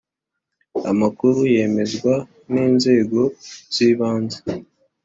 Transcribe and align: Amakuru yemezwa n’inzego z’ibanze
Amakuru 0.91 1.39
yemezwa 1.53 2.13
n’inzego 2.51 3.21
z’ibanze 3.73 4.37